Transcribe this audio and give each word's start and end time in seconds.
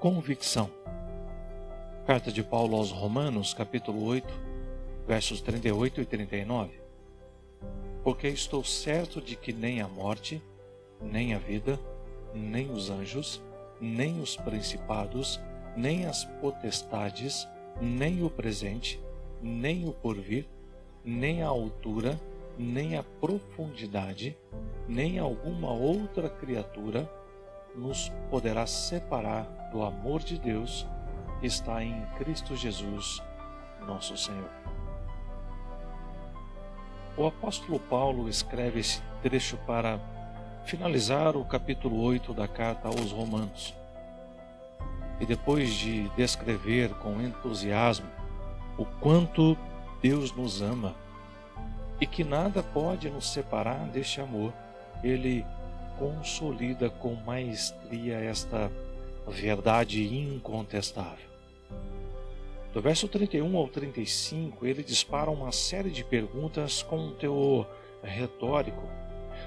convicção. 0.00 0.70
Carta 2.06 2.32
de 2.32 2.42
Paulo 2.42 2.74
aos 2.74 2.90
Romanos, 2.90 3.52
capítulo 3.52 4.02
8, 4.06 4.26
versos 5.06 5.42
38 5.42 6.00
e 6.00 6.06
39. 6.06 6.70
Porque 8.02 8.26
estou 8.28 8.64
certo 8.64 9.20
de 9.20 9.36
que 9.36 9.52
nem 9.52 9.82
a 9.82 9.86
morte, 9.86 10.42
nem 11.02 11.34
a 11.34 11.38
vida, 11.38 11.78
nem 12.34 12.70
os 12.70 12.88
anjos, 12.88 13.42
nem 13.78 14.22
os 14.22 14.36
principados, 14.36 15.38
nem 15.76 16.06
as 16.06 16.24
potestades, 16.24 17.46
nem 17.78 18.24
o 18.24 18.30
presente, 18.30 18.98
nem 19.42 19.86
o 19.86 19.92
porvir, 19.92 20.46
nem 21.04 21.42
a 21.42 21.48
altura, 21.48 22.18
nem 22.58 22.96
a 22.96 23.02
profundidade, 23.02 24.34
nem 24.88 25.18
alguma 25.18 25.70
outra 25.70 26.30
criatura 26.30 27.06
nos 27.76 28.10
poderá 28.30 28.66
separar 28.66 29.59
do 29.70 29.82
amor 29.82 30.20
de 30.20 30.38
Deus 30.38 30.86
que 31.40 31.46
está 31.46 31.82
em 31.82 32.04
Cristo 32.18 32.56
Jesus, 32.56 33.22
nosso 33.86 34.16
Senhor. 34.16 34.50
O 37.16 37.26
apóstolo 37.26 37.78
Paulo 37.78 38.28
escreve 38.28 38.80
esse 38.80 39.02
trecho 39.22 39.56
para 39.66 39.98
finalizar 40.64 41.36
o 41.36 41.44
capítulo 41.44 42.00
8 42.02 42.32
da 42.32 42.46
carta 42.46 42.88
aos 42.88 43.10
Romanos. 43.10 43.74
E 45.18 45.26
depois 45.26 45.74
de 45.74 46.08
descrever 46.10 46.94
com 46.94 47.20
entusiasmo 47.20 48.08
o 48.78 48.84
quanto 48.84 49.56
Deus 50.00 50.32
nos 50.32 50.62
ama 50.62 50.94
e 52.00 52.06
que 52.06 52.24
nada 52.24 52.62
pode 52.62 53.10
nos 53.10 53.30
separar 53.30 53.86
deste 53.88 54.20
amor, 54.20 54.52
ele 55.02 55.44
consolida 55.98 56.88
com 56.88 57.14
maestria 57.14 58.16
esta 58.16 58.70
verdade 59.26 60.06
incontestável. 60.06 61.30
Do 62.72 62.80
verso 62.80 63.08
31 63.08 63.56
ao 63.56 63.66
35, 63.66 64.64
ele 64.64 64.82
dispara 64.82 65.30
uma 65.30 65.50
série 65.50 65.90
de 65.90 66.04
perguntas 66.04 66.82
com 66.82 66.98
um 66.98 67.14
teor 67.14 67.66
retórico. 68.02 68.88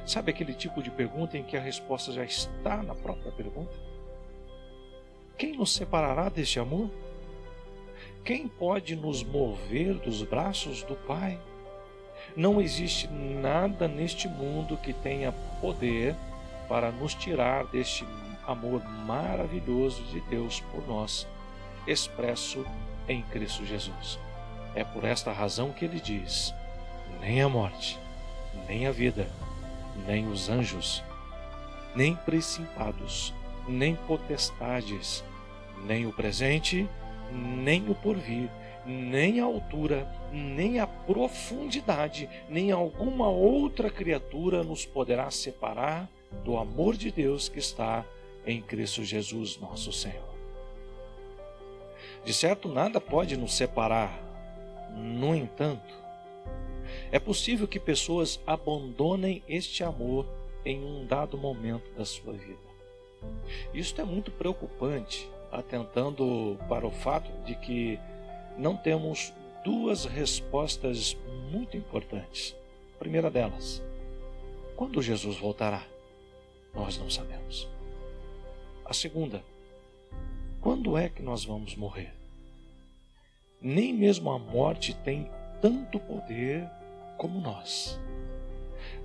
Sabe 0.06 0.32
aquele 0.32 0.54
tipo 0.54 0.84
de 0.84 0.92
pergunta 0.92 1.38
em 1.38 1.44
que 1.44 1.56
a 1.56 1.62
resposta 1.62 2.12
já 2.12 2.26
está 2.26 2.84
na 2.84 2.94
própria 2.94 3.32
pergunta? 3.32 3.74
Quem 5.38 5.56
nos 5.56 5.74
separará 5.74 6.28
deste 6.28 6.60
amor? 6.60 6.90
Quem 8.26 8.48
pode 8.48 8.96
nos 8.96 9.24
mover 9.24 9.96
dos 9.96 10.22
braços 10.22 10.84
do 10.84 10.96
Pai? 10.96 11.40
Não 12.36 12.62
existe 12.62 13.08
nada 13.08 13.88
neste 13.88 14.28
mundo 14.28 14.78
que 14.78 14.94
tenha 14.94 15.32
poder 15.62 16.16
para 16.68 16.92
nos 16.92 17.14
tirar 17.14 17.66
deste 17.68 18.06
amor 18.48 18.84
maravilhoso 19.06 20.04
de 20.04 20.22
Deus 20.22 20.60
por 20.60 20.88
nós, 20.88 21.28
expresso 21.88 22.66
em 23.08 23.22
Cristo 23.24 23.66
Jesus. 23.66 24.20
É 24.76 24.84
por 24.84 25.04
esta 25.04 25.32
razão 25.32 25.72
que 25.72 25.86
ele 25.86 26.00
diz: 26.00 26.54
nem 27.20 27.42
a 27.42 27.50
morte, 27.50 28.00
nem 28.68 28.88
a 28.88 28.92
vida, 28.92 29.28
nem 30.08 30.28
os 30.28 30.50
anjos, 30.50 31.04
nem 31.96 32.16
principados, 32.16 33.34
nem 33.68 33.96
potestades, 33.96 35.24
nem 35.86 36.06
o 36.06 36.14
presente, 36.14 36.88
nem 37.32 37.90
o 37.90 37.96
porvir, 37.96 38.50
nem 38.86 39.40
a 39.40 39.46
altura, 39.46 40.08
nem 40.32 40.80
a 40.80 40.88
profundidade, 40.88 42.30
nem 42.50 42.72
alguma 42.72 43.30
outra 43.30 43.90
criatura 43.90 44.64
nos 44.64 44.86
poderá 44.86 45.30
separar 45.32 46.10
do 46.44 46.58
amor 46.58 46.96
de 46.96 47.12
Deus 47.12 47.48
que 47.48 47.60
está 47.60 48.04
em 48.46 48.62
Cristo 48.62 49.04
Jesus, 49.04 49.58
nosso 49.58 49.92
Senhor. 49.92 50.34
De 52.24 52.34
certo, 52.34 52.70
nada 52.70 53.02
pode 53.02 53.36
nos 53.36 53.54
separar. 53.54 54.22
No 54.96 55.36
entanto, 55.36 55.94
é 57.12 57.20
possível 57.20 57.68
que 57.68 57.80
pessoas 57.80 58.40
abandonem 58.46 59.44
este 59.48 59.84
amor 59.84 60.26
em 60.66 60.84
um 60.84 61.06
dado 61.06 61.38
momento 61.38 61.92
da 61.98 62.06
sua 62.06 62.34
vida. 62.34 62.74
Isto 63.74 64.02
é 64.02 64.04
muito 64.04 64.32
preocupante, 64.32 65.30
atentando 65.52 66.58
para 66.70 66.86
o 66.86 66.92
fato 66.92 67.32
de 67.44 67.56
que 67.56 68.00
não 68.58 68.76
temos 68.78 69.34
duas 69.64 70.06
respostas 70.06 71.18
muito 71.52 71.76
importantes. 71.78 72.56
A 72.96 73.00
primeira 73.00 73.30
delas, 73.30 73.82
quando 74.76 75.02
Jesus 75.02 75.38
voltará? 75.38 75.84
Nós 76.74 76.98
não 76.98 77.10
sabemos. 77.10 77.73
A 78.86 78.94
segunda, 78.94 79.44
quando 80.60 80.98
é 80.98 81.08
que 81.08 81.22
nós 81.22 81.46
vamos 81.46 81.76
morrer? 81.76 82.14
Nem 83.62 83.94
mesmo 83.94 84.30
a 84.30 84.38
morte 84.38 84.94
tem 84.94 85.30
tanto 85.62 86.00
poder 86.00 86.70
como 87.18 87.40
nós. 87.40 87.98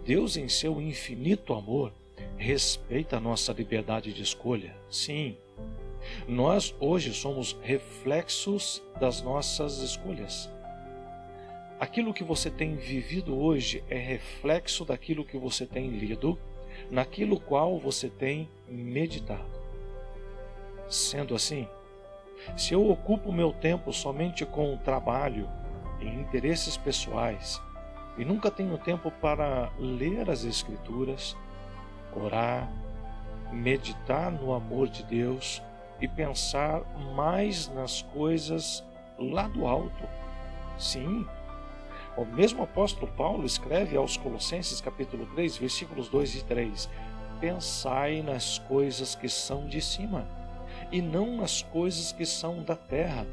Deus, 0.05 0.37
em 0.37 0.49
seu 0.49 0.81
infinito 0.81 1.55
amor, 1.55 1.93
respeita 2.37 3.19
a 3.19 3.21
nossa 3.21 3.53
liberdade 3.53 4.13
de 4.13 4.23
escolha. 4.23 4.75
Sim, 4.91 5.37
nós 6.27 6.75
hoje 6.81 7.15
somos 7.15 7.57
reflexos 7.63 8.83
das 8.99 9.23
nossas 9.23 9.79
escolhas. 9.79 10.51
Aquilo 11.79 12.13
que 12.13 12.25
você 12.25 12.51
tem 12.51 12.75
vivido 12.75 13.39
hoje 13.39 13.85
é 13.89 13.97
reflexo 13.97 14.85
daquilo 14.85 15.25
que 15.25 15.39
você 15.39 15.65
tem 15.65 15.89
lido 15.89 16.37
naquilo 16.91 17.39
qual 17.39 17.79
você 17.79 18.09
tem 18.09 18.49
meditado. 18.69 19.58
Sendo 20.89 21.35
assim, 21.35 21.69
se 22.57 22.73
eu 22.73 22.89
ocupo 22.91 23.33
meu 23.33 23.53
tempo 23.53 23.93
somente 23.93 24.47
com 24.47 24.73
o 24.73 24.79
trabalho 24.79 25.49
e 26.01 26.07
interesses 26.07 26.77
pessoais 26.77 27.61
e 28.17 28.25
nunca 28.25 28.51
tenho 28.51 28.79
tempo 28.79 29.11
para 29.11 29.71
ler 29.79 30.31
as 30.31 30.45
Escrituras, 30.45 31.37
orar, 32.13 32.69
meditar 33.53 34.31
no 34.31 34.53
amor 34.55 34.89
de 34.89 35.03
Deus 35.05 35.63
e 36.01 36.09
pensar 36.09 36.83
mais 37.15 37.69
nas 37.69 38.03
coisas 38.03 38.85
lá 39.19 39.47
do 39.49 39.67
alto. 39.67 40.09
Sim, 40.79 41.27
o 42.17 42.25
mesmo 42.25 42.63
apóstolo 42.63 43.11
Paulo 43.13 43.45
escreve 43.45 43.97
aos 43.97 44.17
Colossenses 44.17 44.81
capítulo 44.81 45.27
3, 45.35 45.57
versículos 45.57 46.09
2 46.09 46.37
e 46.37 46.45
3: 46.45 46.89
Pensai 47.41 48.23
nas 48.23 48.59
coisas 48.59 49.15
que 49.15 49.29
são 49.29 49.67
de 49.67 49.81
cima, 49.81 50.27
e 50.91 51.01
não 51.01 51.37
nas 51.37 51.63
coisas 51.63 52.13
que 52.13 52.25
são 52.25 52.63
da 52.63 52.77
terra, 52.77 53.27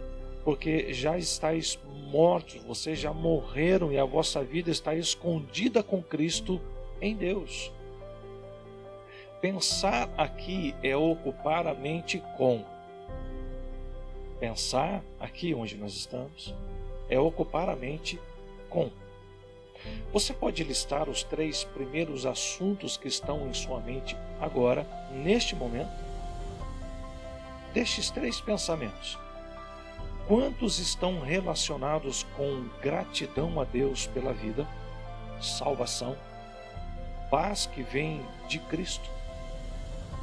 porque 0.43 0.93
já 0.93 1.17
estáis 1.17 1.79
mortos, 2.11 2.61
vocês 2.63 2.99
já 2.99 3.11
morreram 3.11 3.91
e 3.91 3.97
a 3.97 4.05
vossa 4.05 4.43
vida 4.43 4.69
está 4.69 4.93
escondida 4.93 5.81
com 5.81 6.01
Cristo 6.01 6.61
em 7.01 7.15
Deus. 7.15 7.71
Pensar 9.41 10.09
aqui 10.17 10.75
é 10.81 10.95
ocupar 10.95 11.67
a 11.67 11.73
mente 11.73 12.21
com. 12.37 12.63
Pensar 14.39 15.03
aqui 15.19 15.53
onde 15.53 15.75
nós 15.75 15.93
estamos 15.93 16.53
é 17.09 17.19
ocupar 17.19 17.69
a 17.69 17.75
mente 17.75 18.19
com. 18.69 18.89
Você 20.11 20.33
pode 20.33 20.63
listar 20.63 21.09
os 21.09 21.23
três 21.23 21.63
primeiros 21.63 22.25
assuntos 22.25 22.97
que 22.97 23.07
estão 23.07 23.47
em 23.47 23.53
sua 23.53 23.79
mente 23.79 24.15
agora, 24.39 24.85
neste 25.11 25.55
momento? 25.55 26.04
Destes 27.75 28.09
três 28.09 28.39
pensamentos, 28.39 29.19
quantos 30.29 30.79
estão 30.79 31.19
relacionados 31.19 32.23
com 32.37 32.69
gratidão 32.81 33.59
a 33.59 33.65
Deus 33.65 34.07
pela 34.07 34.31
vida, 34.31 34.65
salvação, 35.41 36.15
paz 37.29 37.65
que 37.65 37.83
vem 37.83 38.25
de 38.47 38.59
Cristo, 38.59 39.09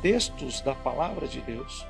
textos 0.00 0.62
da 0.62 0.75
palavra 0.75 1.29
de 1.29 1.43
Deus, 1.43 1.87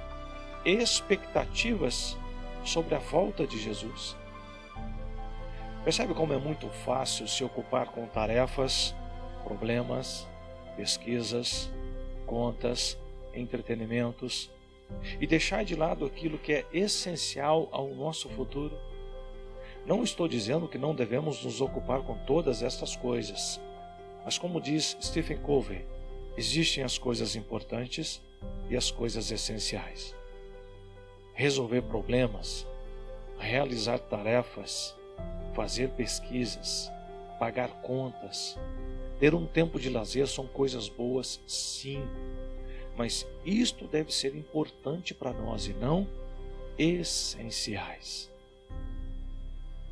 expectativas 0.65 2.19
sobre 2.65 2.97
a 2.97 2.99
volta 2.99 3.47
de 3.47 3.57
Jesus? 3.63 4.17
Percebe 5.85 6.13
como 6.13 6.33
é 6.33 6.39
muito 6.39 6.69
fácil 6.85 7.29
se 7.29 7.45
ocupar 7.45 7.87
com 7.87 8.05
tarefas, 8.07 8.97
problemas, 9.45 10.27
pesquisas, 10.77 11.71
contas, 12.27 12.99
entretenimentos 13.33 14.51
e 15.21 15.27
deixar 15.27 15.65
de 15.65 15.75
lado 15.75 16.05
aquilo 16.05 16.39
que 16.39 16.53
é 16.53 16.67
essencial 16.73 17.69
ao 17.71 17.89
nosso 17.95 18.29
futuro? 18.29 18.79
Não 19.85 20.03
estou 20.03 20.29
dizendo 20.29 20.69
que 20.69 20.79
não 20.79 20.95
devemos 20.95 21.43
nos 21.45 21.61
ocupar 21.61 22.03
com 22.03 22.17
todas 22.25 22.63
estas 22.63 22.95
coisas, 22.95 23.61
mas 24.25 24.39
como 24.39 24.61
diz 24.61 24.97
Stephen 25.01 25.39
Covey, 25.39 25.85
existem 26.37 26.85
as 26.85 26.99
coisas 26.99 27.35
importantes 27.35 28.23
e 28.71 28.77
as 28.77 28.91
coisas 28.91 29.31
essenciais. 29.31 30.15
Resolver 31.35 31.83
problemas, 31.83 32.67
realizar 33.39 33.99
tarefas, 33.99 34.95
fazer 35.55 35.91
pesquisas, 35.91 36.91
pagar 37.39 37.69
contas, 37.83 38.57
ter 39.19 39.35
um 39.35 39.47
tempo 39.47 39.79
de 39.79 39.91
lazer 39.91 40.27
são 40.27 40.47
coisas 40.47 40.89
boas, 40.89 41.41
sim. 41.47 42.03
Mas 42.97 43.27
isto 43.45 43.87
deve 43.87 44.13
ser 44.13 44.35
importante 44.37 45.15
para 45.15 45.33
nós 45.33 45.67
e 45.67 45.73
não 45.73 46.07
essenciais. 46.79 48.31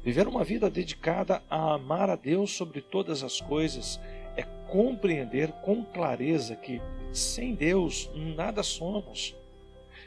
Viver 0.02 0.26
uma 0.26 0.42
vida 0.42 0.70
dedicada 0.70 1.42
a 1.50 1.74
amar 1.74 2.08
a 2.08 2.16
Deus 2.16 2.52
sobre 2.52 2.80
todas 2.80 3.22
as 3.22 3.40
coisas 3.40 4.00
é 4.36 4.42
compreender 4.70 5.52
com 5.62 5.84
clareza 5.84 6.56
que 6.56 6.80
sem 7.12 7.54
Deus 7.54 8.08
nada 8.14 8.62
somos, 8.62 9.34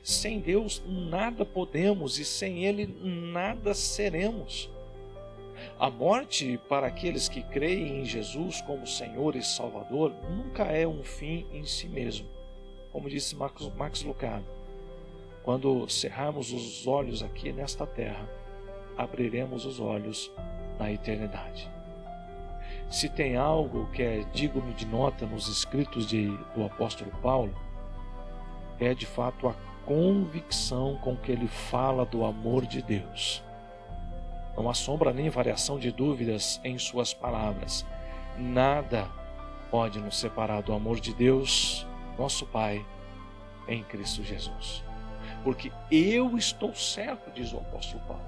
sem 0.01 0.39
Deus 0.39 0.81
nada 0.88 1.46
podemos 1.46 2.18
e 2.18 2.25
sem 2.25 2.66
Ele 2.66 2.88
nada 3.31 3.74
seremos. 3.74 4.69
A 5.80 5.89
morte 5.89 6.60
para 6.68 6.88
aqueles 6.88 7.30
que 7.30 7.42
creem 7.42 8.01
em 8.01 8.06
Jesus 8.06 8.62
como 8.62 8.88
Senhor 8.88 9.36
e 9.36 9.44
Salvador 9.44 10.12
nunca 10.30 10.63
é 10.63 10.88
um 10.88 11.04
fim 11.04 11.46
em 11.54 11.66
si 11.66 11.88
mesmo, 11.88 12.28
como 12.94 13.10
disse 13.10 13.36
Max, 13.36 13.69
Max 13.75 14.04
Lucado. 14.04 14.45
Quando 15.44 15.90
cerrarmos 15.90 16.54
os 16.54 16.88
olhos 16.88 17.24
aqui 17.24 17.51
nesta 17.51 17.86
terra, 17.86 18.30
abriremos 18.95 19.66
os 19.66 19.80
olhos 19.80 20.31
na 20.80 20.92
eternidade. 20.92 21.69
Se 22.90 23.10
tem 23.10 23.36
algo 23.36 23.88
que 23.88 24.04
é 24.04 24.24
digno 24.31 24.72
de 24.74 24.86
nota 24.86 25.25
nos 25.25 25.48
escritos 25.48 26.06
de, 26.06 26.28
do 26.56 26.63
apóstolo 26.63 27.12
Paulo, 27.22 27.54
é 28.80 28.94
de 28.94 29.06
fato 29.06 29.48
a 29.48 29.56
convicção 29.86 30.98
com 30.98 31.18
que 31.18 31.31
ele 31.31 31.48
fala 31.48 32.06
do 32.06 32.24
amor 32.24 32.66
de 32.66 32.81
Deus. 32.81 33.44
Não 34.56 34.69
há 34.69 34.74
sombra 34.74 35.12
nem 35.12 35.30
variação 35.30 35.80
de 35.80 35.92
dúvidas 35.92 36.62
em 36.63 36.78
suas 36.78 37.13
palavras. 37.13 37.86
Nada 38.38 39.10
pode 39.72 40.00
nos 40.00 40.18
separar 40.18 40.62
do 40.62 40.74
amor 40.74 41.00
de 41.00 41.13
Deus, 41.13 41.88
nosso 42.18 42.45
Pai, 42.45 42.86
em 43.68 43.83
Cristo 43.83 44.24
Jesus. 44.24 44.83
Porque 45.44 45.71
eu 45.92 46.38
estou 46.38 46.74
certo, 46.74 47.31
diz 47.31 47.54
o 47.54 47.57
apóstolo 47.57 48.01
Paulo, 48.07 48.24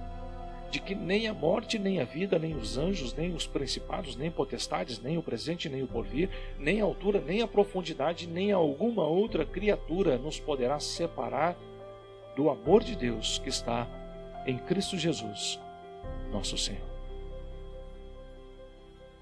de 0.70 0.80
que 0.80 0.94
nem 0.94 1.28
a 1.28 1.34
morte, 1.34 1.80
nem 1.80 2.02
a 2.02 2.04
vida, 2.04 2.38
nem 2.38 2.54
os 2.56 2.78
anjos, 2.78 3.14
nem 3.14 3.34
os 3.34 3.48
principados, 3.48 4.16
nem 4.16 4.30
potestades, 4.30 5.00
nem 5.00 5.18
o 5.18 5.24
presente, 5.24 5.70
nem 5.70 5.84
o 5.84 5.88
porvir, 5.88 6.30
nem 6.60 6.82
a 6.82 6.84
altura, 6.84 7.22
nem 7.22 7.42
a 7.42 7.48
profundidade, 7.48 8.28
nem 8.28 8.52
alguma 8.52 9.06
outra 9.06 9.46
criatura 9.46 10.18
nos 10.18 10.40
poderá 10.40 10.80
separar 10.80 11.56
do 12.36 12.50
amor 12.50 12.84
de 12.84 12.96
Deus 12.96 13.40
que 13.40 13.50
está 13.50 13.88
em 14.46 14.58
Cristo 14.58 14.98
Jesus, 14.98 15.60
nosso 16.32 16.58
Senhor. 16.58 16.84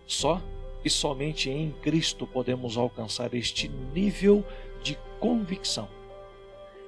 Só 0.08 0.42
e 0.84 0.90
somente 0.90 1.50
em 1.50 1.72
Cristo 1.82 2.28
podemos 2.28 2.78
alcançar 2.78 3.34
este 3.34 3.68
nível 3.68 4.46
de 4.84 4.98
convicção, 5.20 5.88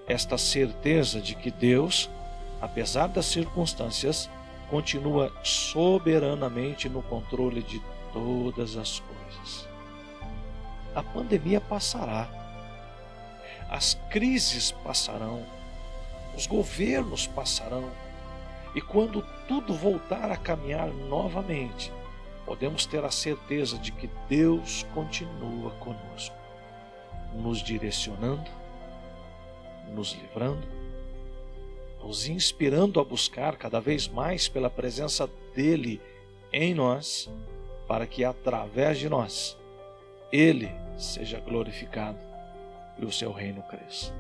esta 0.08 0.38
certeza 0.38 1.22
de 1.22 1.36
que 1.36 1.50
Deus, 1.50 2.10
apesar 2.62 3.08
das 3.08 3.26
circunstâncias, 3.26 4.30
continua 4.70 5.32
soberanamente 5.44 6.90
no 6.90 7.02
controle 7.02 7.62
de 7.64 7.82
todas 8.12 8.76
as 8.76 9.00
coisas. 9.00 9.68
A 10.94 11.02
pandemia 11.02 11.62
passará, 11.62 12.28
as 13.70 13.96
crises 14.10 14.72
passarão, 14.72 15.46
os 16.36 16.46
governos 16.46 17.28
passarão, 17.28 17.90
e 18.74 18.82
quando 18.82 19.26
tudo 19.48 19.74
voltar 19.74 20.30
a 20.32 20.38
caminhar 20.38 20.90
novamente, 20.90 21.92
podemos 22.46 22.86
ter 22.86 23.04
a 23.04 23.12
certeza 23.12 23.78
de 23.78 23.92
que 23.92 24.10
Deus 24.30 24.86
continua 24.94 25.72
conosco, 25.80 26.36
nos 27.34 27.64
direcionando, 27.64 28.50
nos 29.94 30.14
livrando 30.14 30.76
nos 32.06 32.28
inspirando 32.30 33.00
a 33.00 33.04
buscar 33.04 33.58
cada 33.58 33.82
vez 33.82 34.08
mais 34.08 34.48
pela 34.48 34.70
presença 34.70 35.28
dele 35.56 36.00
em 36.54 36.72
nós, 36.72 37.28
para 37.88 38.06
que 38.06 38.24
através 38.24 39.00
de 39.00 39.10
nós 39.10 39.58
ele 40.32 40.70
seja 40.98 41.40
glorificado 41.40 42.20
e 43.00 43.06
o 43.06 43.12
seu 43.12 43.32
reino 43.32 43.64
cresça. 43.64 44.14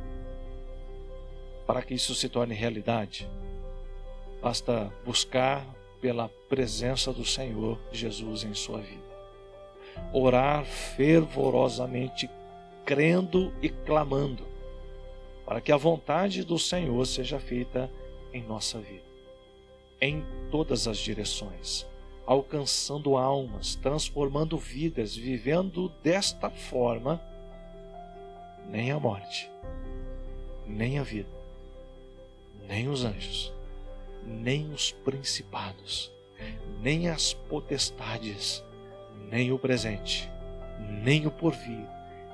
Para 1.68 1.84
que 1.84 1.94
isso 1.94 2.16
se 2.16 2.28
torne 2.28 2.56
realidade, 2.56 3.30
basta 4.42 4.92
buscar 5.06 5.64
pela 6.06 6.30
presença 6.48 7.12
do 7.12 7.26
Senhor 7.26 7.80
Jesus 7.92 8.44
em 8.44 8.54
sua 8.54 8.78
vida. 8.78 9.02
Orar 10.14 10.64
fervorosamente, 10.64 12.30
crendo 12.86 13.52
e 13.60 13.70
clamando 13.70 14.46
para 15.48 15.60
que 15.60 15.72
a 15.72 15.78
vontade 15.78 16.44
do 16.44 16.60
Senhor 16.60 17.04
seja 17.08 17.40
feita 17.40 17.90
em 18.32 18.44
nossa 18.44 18.78
vida, 18.78 19.02
em 20.00 20.24
todas 20.52 20.88
as 20.88 21.00
direções, 21.00 21.88
alcançando 22.24 23.18
almas, 23.18 23.74
transformando 23.74 24.60
vidas, 24.60 25.16
vivendo 25.16 25.90
desta 26.04 26.52
forma, 26.52 27.20
nem 28.70 28.92
a 28.92 29.00
morte, 29.00 29.50
nem 30.68 31.00
a 31.00 31.04
vida, 31.04 31.36
nem 32.68 32.88
os 32.90 33.04
anjos, 33.04 33.55
nem 34.26 34.72
os 34.72 34.92
principados, 34.92 36.12
nem 36.82 37.10
as 37.10 37.34
potestades, 37.34 38.64
nem 39.30 39.52
o 39.52 39.60
presente, 39.60 40.30
nem 40.80 41.26
o 41.26 41.32
porvir, 41.32 41.88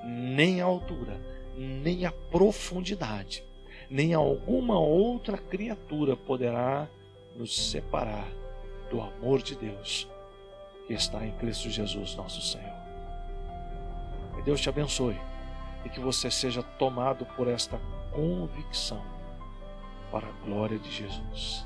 nem 0.03 0.61
a 0.61 0.65
altura, 0.65 1.19
nem 1.55 2.05
a 2.05 2.11
profundidade, 2.11 3.43
nem 3.89 4.13
alguma 4.13 4.79
outra 4.79 5.37
criatura 5.37 6.15
poderá 6.15 6.87
nos 7.35 7.71
separar 7.71 8.27
do 8.89 9.01
amor 9.01 9.41
de 9.41 9.55
Deus 9.55 10.07
que 10.87 10.93
está 10.93 11.25
em 11.25 11.31
Cristo 11.33 11.69
Jesus, 11.69 12.15
nosso 12.15 12.41
Senhor. 12.41 12.81
Que 14.35 14.41
Deus 14.41 14.59
te 14.59 14.69
abençoe 14.69 15.17
e 15.85 15.89
que 15.89 15.99
você 15.99 16.29
seja 16.29 16.63
tomado 16.63 17.25
por 17.37 17.47
esta 17.47 17.79
convicção 18.11 19.01
para 20.11 20.27
a 20.27 20.45
glória 20.45 20.77
de 20.77 20.91
Jesus. 20.91 21.65